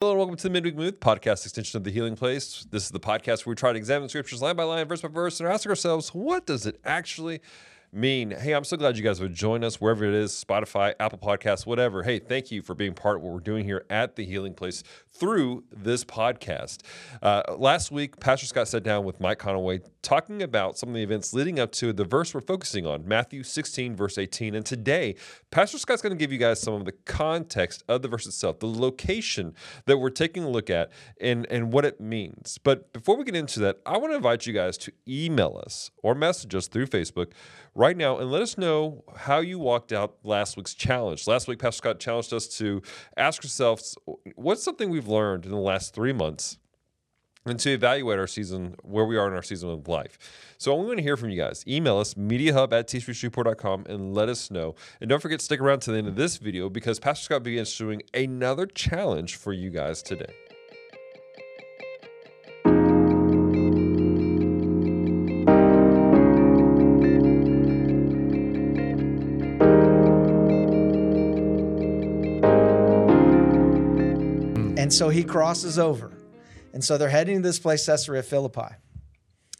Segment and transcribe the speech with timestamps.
[0.00, 2.64] Hello and welcome to the Midweek Mood podcast extension of the Healing Place.
[2.70, 5.08] This is the podcast where we try to examine scriptures line by line, verse by
[5.08, 7.40] verse, and ask ourselves, what does it actually
[7.92, 8.30] mean?
[8.30, 11.66] Hey, I'm so glad you guys would join us wherever it is Spotify, Apple Podcasts,
[11.66, 12.02] whatever.
[12.02, 14.82] Hey, thank you for being part of what we're doing here at the Healing Place
[15.10, 16.82] through this podcast.
[17.22, 21.02] Uh, last week, Pastor Scott sat down with Mike Conaway talking about some of the
[21.02, 24.54] events leading up to the verse we're focusing on, Matthew 16, verse 18.
[24.54, 25.16] And today,
[25.50, 28.58] Pastor Scott's going to give you guys some of the context of the verse itself,
[28.60, 29.54] the location
[29.86, 32.58] that we're taking a look at, and, and what it means.
[32.62, 35.90] But before we get into that, I want to invite you guys to email us
[36.02, 37.32] or message us through Facebook
[37.78, 41.28] right now and let us know how you walked out last week's challenge.
[41.28, 42.82] Last week, Pastor Scott challenged us to
[43.16, 43.96] ask ourselves
[44.34, 46.58] what's something we've learned in the last three months
[47.46, 50.18] and to evaluate our season, where we are in our season of life.
[50.58, 51.64] So we want to hear from you guys.
[51.68, 54.74] Email us, mediahub at teachreachreport.com, and let us know.
[55.00, 57.44] And don't forget to stick around to the end of this video because Pastor Scott
[57.44, 60.34] begins doing another challenge for you guys today.
[74.88, 76.10] And so he crosses over.
[76.72, 78.74] And so they're heading to this place, Caesarea Philippi.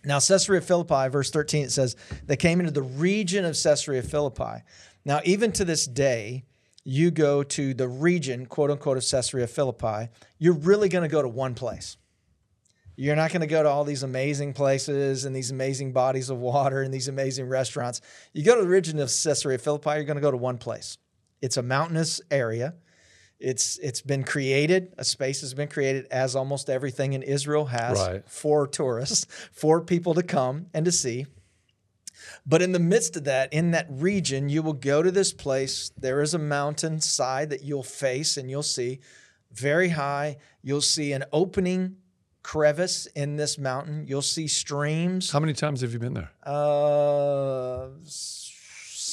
[0.03, 4.63] Now, Caesarea Philippi, verse 13, it says, they came into the region of Caesarea Philippi.
[5.05, 6.47] Now, even to this day,
[6.83, 11.21] you go to the region, quote unquote, of Caesarea Philippi, you're really going to go
[11.21, 11.99] to one place.
[12.97, 16.39] You're not going to go to all these amazing places and these amazing bodies of
[16.39, 18.01] water and these amazing restaurants.
[18.33, 20.97] You go to the region of Caesarea Philippi, you're going to go to one place.
[21.43, 22.77] It's a mountainous area.
[23.41, 24.95] It's it's been created.
[24.99, 28.29] A space has been created, as almost everything in Israel has, Right.
[28.29, 31.27] for tourists, for people to come and to see.
[32.45, 35.93] But in the midst of that, in that region, you will go to this place.
[35.97, 39.01] There is a mountain side that you'll face and you'll see
[39.53, 40.39] very high.
[40.63, 41.97] You'll see an opening
[42.43, 44.07] crevice in this mountain.
[44.09, 45.31] You'll see streams.
[45.31, 46.31] How many times have you been there?
[46.43, 47.89] Uh,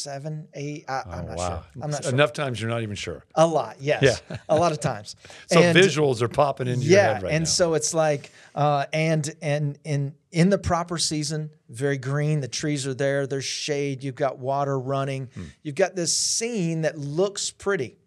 [0.06, 0.86] seven, eight.
[0.88, 1.64] I, I'm not sure.
[1.82, 2.14] I'm not sure.
[2.14, 3.26] Enough times you're not even sure.
[3.36, 4.22] A lot, yes.
[4.30, 4.38] Yeah.
[4.50, 5.16] a lot of times.
[5.48, 7.36] So And- visuals are popping into your head right now.
[7.36, 7.50] and now.
[7.50, 12.40] so it's like, uh, and and in in the proper season, very green.
[12.40, 13.28] The trees are there.
[13.28, 14.04] There's shade.
[14.04, 15.30] You've got water running.
[15.34, 15.44] Hmm.
[15.64, 17.98] You've got this scene that looks pretty,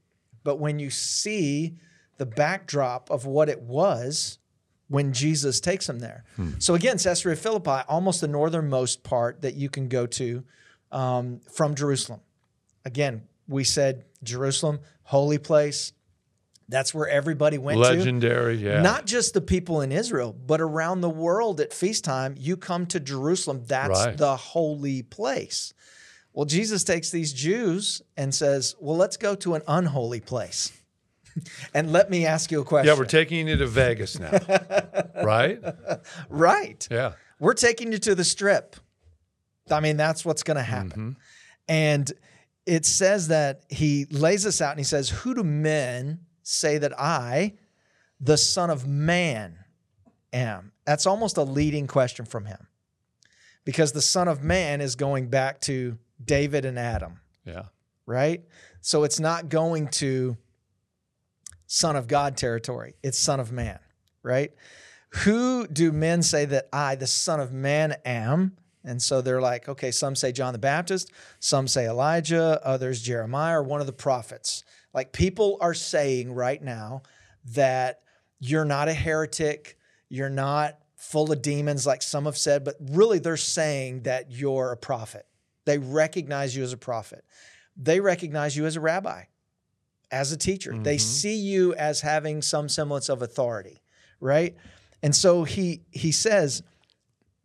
[0.44, 1.76] but when you see
[2.16, 4.38] the backdrop of what it was
[4.88, 6.24] when Jesus takes them there.
[6.36, 6.52] Hmm.
[6.58, 10.44] So again, Caesarea Philippi, almost the northernmost part that you can go to
[10.92, 12.20] um, from Jerusalem.
[12.84, 15.92] Again, we said Jerusalem, holy place.
[16.70, 17.88] That's where everybody went to.
[17.88, 18.82] legendary, yeah.
[18.82, 22.84] Not just the people in Israel, but around the world at feast time, you come
[22.86, 23.62] to Jerusalem.
[23.66, 24.16] That's Right.
[24.16, 25.72] the holy place.
[26.34, 30.70] Well, Jesus takes these Jews and says, Well, let's go to an unholy place.
[31.74, 32.88] and let me ask you a question.
[32.92, 34.30] yeah, we're taking you to Vegas now,
[35.24, 35.58] right?
[36.28, 36.86] right.
[36.90, 37.12] Yeah.
[37.40, 38.76] We're taking you to the strip.
[39.72, 40.90] I mean, that's what's going to happen.
[40.90, 41.10] Mm-hmm.
[41.68, 42.12] And
[42.66, 46.98] it says that he lays this out and he says, Who do men say that
[46.98, 47.54] I,
[48.20, 49.58] the Son of Man,
[50.32, 50.72] am?
[50.84, 52.66] That's almost a leading question from him
[53.64, 57.64] because the Son of Man is going back to David and Adam, Yeah.
[58.06, 58.42] right?
[58.80, 60.36] So it's not going to
[61.66, 63.78] Son of God territory, it's Son of Man,
[64.22, 64.52] right?
[65.24, 68.56] Who do men say that I, the Son of Man, am?
[68.88, 73.60] And so they're like, okay, some say John the Baptist, some say Elijah, others Jeremiah
[73.60, 74.64] or one of the prophets.
[74.94, 77.02] Like people are saying right now
[77.52, 78.00] that
[78.40, 79.76] you're not a heretic,
[80.08, 84.72] you're not full of demons like some have said, but really they're saying that you're
[84.72, 85.26] a prophet.
[85.66, 87.24] They recognize you as a prophet.
[87.76, 89.24] They recognize you as a rabbi,
[90.10, 90.74] as a teacher.
[90.82, 91.00] They Mhm.
[91.00, 93.82] see you as having some semblance of authority,
[94.18, 94.56] right?
[95.02, 96.62] And so he he says,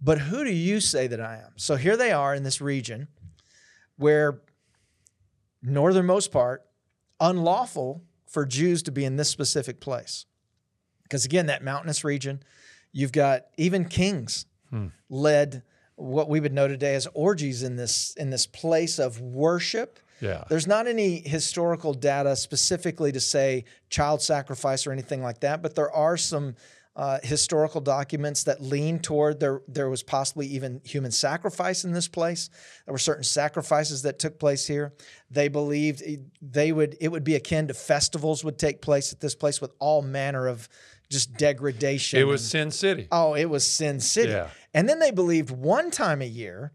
[0.04, 3.08] "But who do you say that I am?" So here they are in this region
[3.98, 4.42] where
[5.62, 6.66] northernmost part
[7.20, 10.26] unlawful for Jews to be in this specific place.
[11.04, 12.44] Because again, that mountainous region,
[12.92, 14.88] you've got even kings hmm.
[15.10, 15.64] led
[15.96, 20.00] what we would know today as orgies in this in this place of worship.
[20.20, 20.44] Yeah.
[20.50, 25.76] There's not any historical data specifically to say child sacrifice or anything like that, but
[25.76, 26.56] there are some
[26.96, 29.62] uh, historical documents that lean toward there.
[29.68, 32.50] There was possibly even human sacrifice in this place.
[32.86, 34.94] There were certain sacrifices that took place here.
[35.32, 36.04] They believed
[36.42, 39.74] they would it would be akin to festivals would take place at this place with
[39.80, 40.70] all manner of
[41.10, 42.20] just degradation.
[42.20, 43.08] It was and- Sin City.
[43.12, 44.32] Oh, it was Sin City.
[44.32, 44.50] Yeah.
[44.74, 46.74] And then they believed one time a year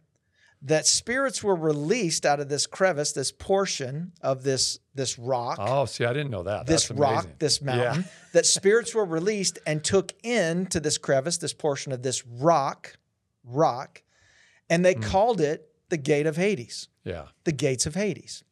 [0.63, 5.85] that spirits were released out of this crevice, this portion of this this rock, Oh,
[5.85, 6.67] see, I didn't know that.
[6.67, 7.77] this That's rock, this Yeah.
[7.77, 12.99] mountain, that spirits were released and took into this crevice, this portion of this rock,
[13.45, 14.03] rock,
[14.69, 15.03] and they hmm.
[15.03, 17.27] called it the gate of Hades Yeah.
[17.45, 18.43] the gates of Hades.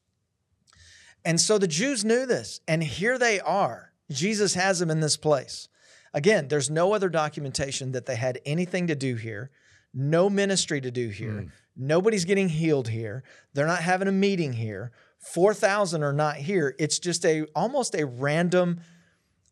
[1.24, 3.92] And so the Jews knew this, and here they are.
[4.10, 5.68] Jesus has them in this place.
[6.14, 9.50] Again, there's no other documentation that they had anything to do here,
[9.98, 11.30] no ministry to do here.
[11.32, 11.50] Mm.
[11.76, 13.24] Nobody's getting healed here.
[13.54, 14.92] They're not having a meeting here.
[15.18, 16.76] 4,000 are not here.
[16.78, 18.80] It's just a almost a random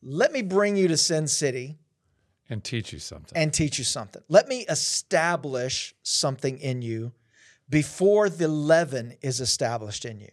[0.06, 1.78] let me bring you to Sin City
[2.50, 3.36] And teach you something.
[3.36, 4.22] and teach you something.
[4.28, 7.12] Let me establish something in you
[7.70, 10.28] before the leaven is established in you.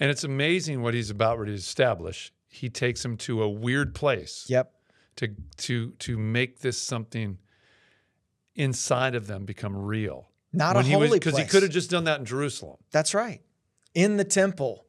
[0.00, 2.32] And it's amazing what he's about ready to establish.
[2.48, 4.72] He takes him to a weird place Yep.
[5.16, 7.38] to to to make this something
[8.58, 10.28] inside of them become real.
[10.52, 12.76] Not When a he was holy because he could have just done that in Jerusalem.
[12.90, 13.40] That's right.
[13.94, 14.84] In the temple,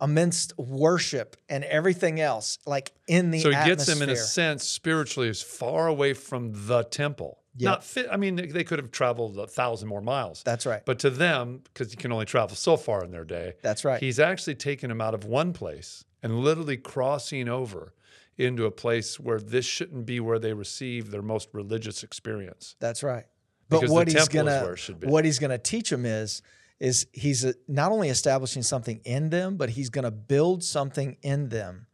[0.00, 3.76] amidst worship and everything else, like in the So he atmosphere.
[3.76, 7.38] gets them in a sense spiritually as far away from the temple.
[7.56, 7.64] Yep.
[7.70, 8.08] Not fit.
[8.10, 10.42] I mean, they- they could have traveled a thousand more miles.
[10.44, 10.82] That's right.
[10.84, 14.00] But to them, because you can only travel so far in their day, That's right.
[14.00, 17.94] he's actually taken them out of one place and literally crossing over
[18.38, 22.76] into a place where this shouldn't be where they receive their most religious experience.
[22.80, 23.24] That's right.
[23.68, 25.06] But Because the what he's gonna where it should be.
[25.06, 26.42] what he's gonna teach them is
[26.80, 31.48] is he's uh not only establishing something in them, but he's gonna build something in
[31.48, 31.86] them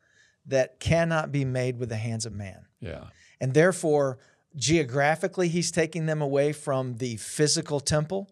[0.47, 2.65] that cannot be made with the hands of man.
[2.81, 3.05] Yeah.
[3.41, 4.19] And therefore,
[4.57, 8.31] geographically, he's taking them away from the physical temple.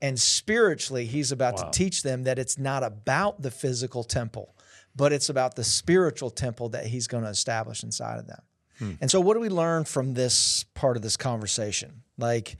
[0.00, 1.64] And spiritually, he's about Wow.
[1.64, 4.56] to teach them that it's not about the physical temple,
[4.94, 8.42] but it's about the spiritual temple that he's going to establish inside of them.
[8.78, 8.92] Hmm.
[9.00, 12.02] And so, what do we learn from this part of this conversation?
[12.18, 12.56] Like,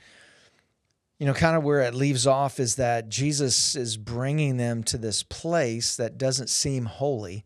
[1.19, 4.99] you know, kind of where it leaves off is that Jesus is bringing them to
[4.99, 7.45] this place that doesn't seem holy,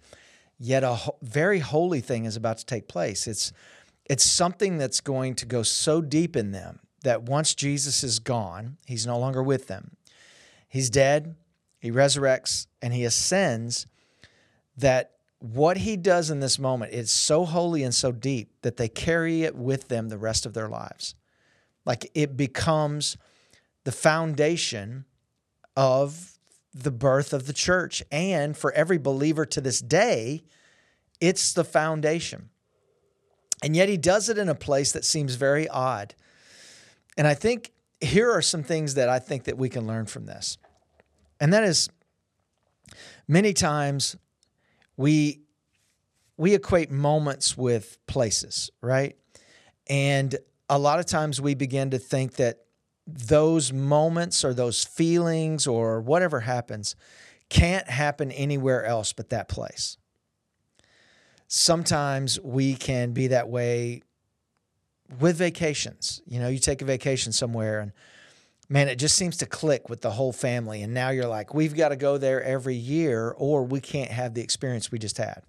[0.59, 3.27] yet a ho- very holy thing is about to take place.
[3.27, 3.53] It's
[4.09, 8.79] it's something that's going to go so deep in them that once Jesus is gone,
[8.87, 9.97] he's no longer with them.
[10.69, 11.37] He's dead,
[11.79, 13.87] he resurrects, and he ascends.
[14.77, 18.89] That what he does in this moment is so holy and so deep that they
[18.89, 21.15] carry it with them the rest of their lives.
[21.85, 23.17] Like it becomes
[23.85, 25.05] the foundation
[25.77, 26.39] of
[26.75, 28.03] the birth of the church.
[28.11, 30.43] And for every believer to this day,
[31.21, 32.51] it's the foundation.
[33.63, 36.15] And yet he does it in a place that seems very odd.
[37.17, 40.27] And I think here are some things that I think that we can learn from
[40.27, 40.59] this.
[41.41, 41.89] And that is
[43.27, 44.17] many times
[44.97, 45.41] we
[46.37, 49.17] we equate moments with places, right?
[49.89, 50.37] And
[50.69, 52.59] a lot of times we begin to think that
[53.07, 56.97] those moments or those feelings or whatever happens
[57.49, 59.97] can't happen anywhere else but that place.
[61.49, 64.03] Sometimes we can be that way
[65.21, 66.21] with vacations.
[66.27, 67.93] You know, you take a vacation somewhere and
[68.69, 70.83] man, it just seems to click with the whole family.
[70.83, 74.35] And now you're like, we've got to go there every year or we can't have
[74.35, 75.43] the experience we just had.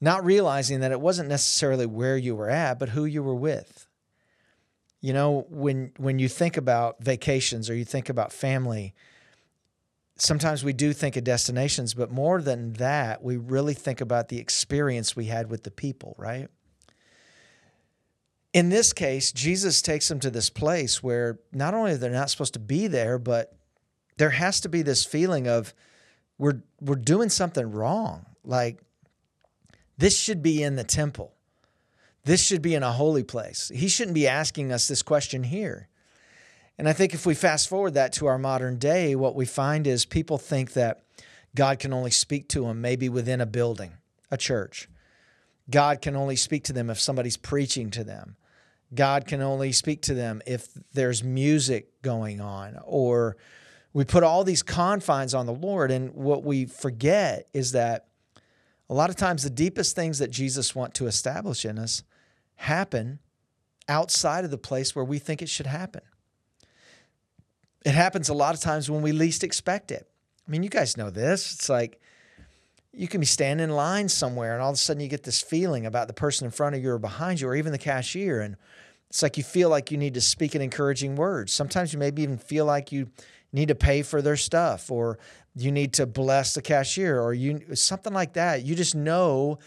[0.00, 3.86] Not realizing that it wasn't necessarily where you were at, but who you were with.
[5.02, 8.94] You know, when when you think about vacations or you think about family,
[10.16, 14.38] sometimes we do think of destinations, but more than that, we really think about the
[14.38, 16.48] experience we had with the people, right?
[18.52, 22.30] In this case, Jesus takes them to this place where not only are they're not
[22.30, 23.54] supposed to be there, but
[24.16, 25.72] there has to be this feeling of
[26.36, 28.26] we're we're doing something wrong.
[28.44, 28.80] Like
[29.98, 31.32] this should be in the temple.
[32.24, 33.70] This should be in a holy place.
[33.74, 35.88] He shouldn't be asking us this question here.
[36.76, 39.86] And I think if we fast forward that to our modern day, what we find
[39.86, 41.02] is people think that
[41.54, 43.92] God can only speak to them maybe within a building,
[44.30, 44.88] a church.
[45.70, 48.36] God can only speak to them if somebody's preaching to them.
[48.94, 53.36] God can only speak to them if there's music going on, or
[53.92, 55.90] we put all these confines on the Lord.
[55.90, 58.08] And what we forget is that
[58.88, 62.02] a lot of times the deepest things that Jesus wants to establish in us
[62.56, 63.20] happen
[63.88, 66.02] outside of the place where we think it should happen.
[67.84, 70.08] It happens a lot of times when we least expect it.
[70.46, 71.52] I mean, you guys know this.
[71.52, 72.00] It's like
[72.92, 75.40] you can be standing in line somewhere and all of a sudden you get this
[75.40, 78.40] feeling about the person in front of you or behind you or even the cashier.
[78.40, 78.56] And
[79.08, 81.50] it's like you feel like you need to speak an encouraging word.
[81.50, 83.10] Sometimes you maybe even feel like you
[83.52, 85.18] need to pay for their stuff or
[85.54, 88.64] you need to bless the cashier or you something like that.
[88.64, 89.58] You just know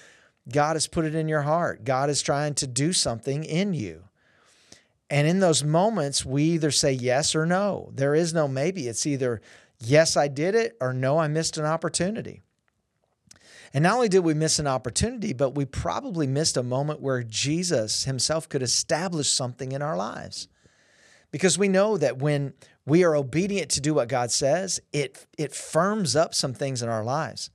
[0.52, 1.84] God has put it in your heart.
[1.84, 4.04] God is trying to do something in you.
[5.10, 7.92] And in those moments, we either say yes or no.
[7.94, 8.88] There is no maybe.
[8.88, 9.42] It's either
[9.80, 12.42] yes, I did it, or no, I missed an opportunity.
[13.74, 17.24] And not only did we miss an opportunity, but we probably missed a moment where
[17.24, 20.48] Jesus himself could establish something in our lives.
[21.32, 22.54] Because we know that when
[22.86, 26.90] we are obedient to do what God says, it, it firms up some things in
[26.90, 27.50] our lives.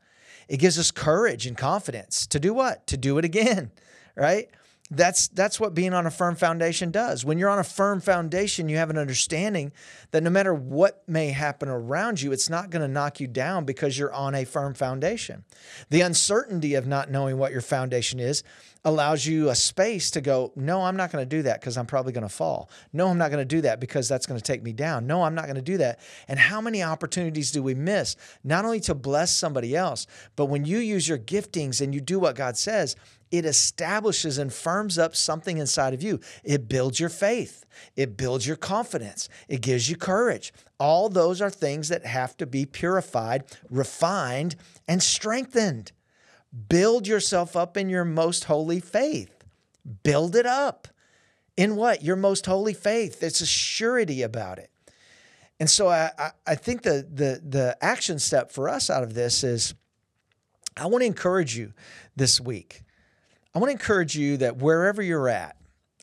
[0.48, 2.86] It gives us courage and confidence to do what?
[2.88, 3.70] To do it again,
[4.16, 4.48] right?
[4.90, 7.24] That's that's what being on a firm foundation does.
[7.24, 9.72] When you're on a firm foundation, you have an understanding
[10.12, 13.64] that no matter what may happen around you, it's not going to knock you down
[13.64, 15.44] because you're on a firm foundation.
[15.90, 18.42] The uncertainty of not knowing what your foundation is
[18.84, 21.86] allows you a space to go, no, I'm not going to do that because I'm
[21.86, 22.70] probably going to fall.
[22.92, 25.06] No, I'm not going to do that because that's going to take me down.
[25.06, 26.00] No, I'm not going to do that.
[26.28, 28.16] And how many opportunities do we miss?
[28.44, 32.18] Not only to bless somebody else, but when you use your giftings and you do
[32.18, 32.96] what God says,
[33.30, 36.20] it establishes and firms up something inside of you.
[36.44, 37.64] It builds your faith,
[37.96, 40.52] it builds your confidence, it gives you courage.
[40.80, 44.56] All those are things that have to be purified, refined,
[44.86, 45.92] and strengthened.
[46.68, 49.44] Build yourself up in your most holy faith.
[50.02, 50.88] Build it up.
[51.56, 52.02] In what?
[52.02, 53.22] Your most holy faith.
[53.22, 54.70] It's a surety about it.
[55.60, 56.10] And so I,
[56.46, 59.74] I think the, the, the action step for us out of this is
[60.76, 61.72] I want to encourage you
[62.14, 62.82] this week
[63.54, 65.56] I want to encourage you that wherever you're at,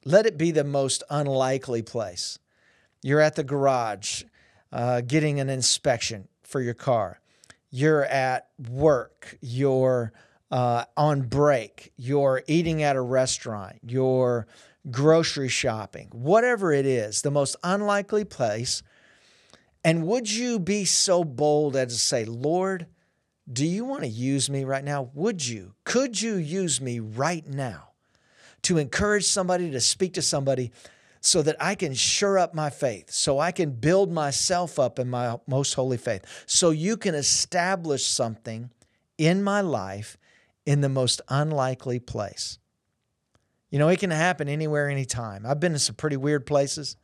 [0.04, 2.40] let it be the most unlikely place.
[3.02, 4.24] You're at the garage
[4.72, 7.20] uh, getting an inspection for your car.
[7.70, 9.38] You're at work.
[9.42, 10.12] You're
[10.52, 11.92] uh, on break.
[11.98, 13.80] You're eating at a restaurant.
[13.86, 14.48] You're
[14.90, 16.10] grocery shopping.
[16.12, 18.84] Whatever it is, the most unlikely place.
[19.84, 22.88] And would you be so bold as to say, Lord,
[23.52, 25.10] do you want to use me right now?
[25.14, 25.76] Would you?
[25.84, 27.90] Could you use me right now
[28.64, 30.72] to encourage somebody, to speak to somebody,
[31.22, 35.10] so that I can sure up my faith, so I can build myself up in
[35.10, 38.70] my most holy faith, so you can establish something
[39.18, 40.18] in my life
[40.66, 42.60] in the most unlikely place?
[43.70, 45.46] You know, it can happen anywhere, anytime.
[45.46, 46.96] I've been in some pretty weird places.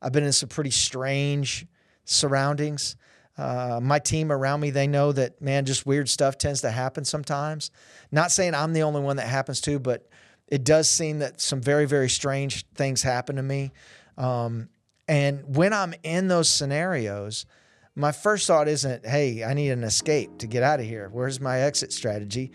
[0.00, 1.66] I've been in some pretty strange
[2.04, 2.96] surroundings.
[3.38, 7.04] Uh, my team around me, they know that, man, just weird stuff tends to happen
[7.04, 7.70] sometimes.
[8.10, 10.08] Not saying I'm the only one that happens to, but
[10.48, 13.72] it does seem that some very, very strange things happen to me.
[14.16, 14.68] Um,
[15.08, 17.46] and when I'm in those scenarios,
[17.94, 21.08] my first thought isn't, hey, I need an escape to get out of here.
[21.12, 22.52] Where's my exit strategy?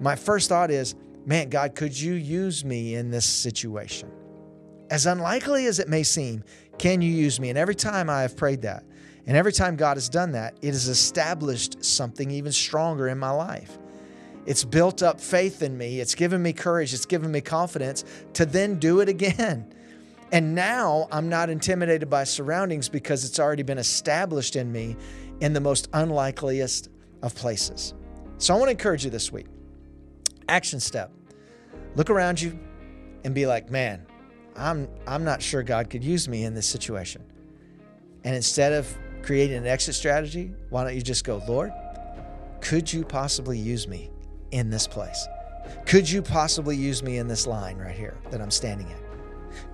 [0.00, 0.94] My first thought is,
[1.26, 4.10] man, God, could you use me in this situation?
[4.90, 6.42] As unlikely as it may seem,
[6.78, 7.50] can you use me?
[7.50, 8.84] And every time I have prayed that,
[9.26, 13.30] and every time God has done that, it has established something even stronger in my
[13.30, 13.78] life.
[14.46, 16.00] It's built up faith in me.
[16.00, 16.94] It's given me courage.
[16.94, 19.72] It's given me confidence to then do it again.
[20.32, 24.96] And now I'm not intimidated by surroundings because it's already been established in me
[25.40, 26.88] in the most unlikeliest
[27.22, 27.94] of places.
[28.38, 29.46] So I want to encourage you this week.
[30.48, 31.12] Action step.
[31.96, 32.58] Look around you
[33.24, 34.06] and be like, man,
[34.56, 37.22] I'm I'm not sure God could use me in this situation.
[38.24, 41.72] And instead of creating an exit strategy, why don't you just go, Lord,
[42.60, 44.10] could you possibly use me
[44.50, 45.26] in this place?
[45.86, 48.96] Could you possibly use me in this line right here that I'm standing in?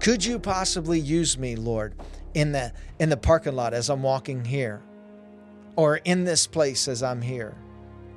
[0.00, 1.94] Could you possibly use me, Lord,
[2.34, 4.82] in the in the parking lot as I'm walking here?
[5.76, 7.54] Or in this place as I'm here?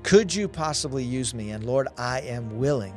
[0.04, 1.52] Could you possibly use me?
[1.52, 2.96] And Lord, I am willing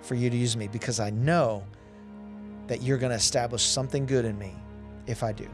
[0.00, 1.64] for you to use me because I know
[2.66, 4.54] that you're going to establish something good in me
[5.06, 5.48] if I do.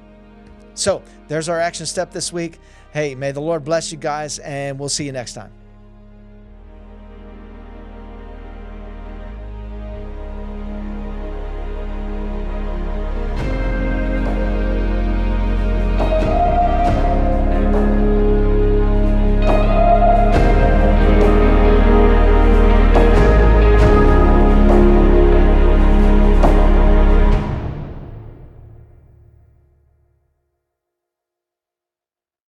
[0.76, 2.60] So there's our action step this week.
[2.92, 5.50] Hey, may the Lord bless you guys, and we'll see you next time.